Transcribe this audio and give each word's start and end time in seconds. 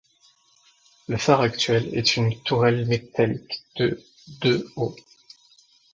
Le 1.09 1.17
phare 1.17 1.41
actuel 1.43 1.95
est 1.95 2.17
une 2.17 2.41
tourelle 2.41 2.87
métallique 2.87 3.61
de 3.75 4.01
de 4.41 4.67
haut. 4.75 4.95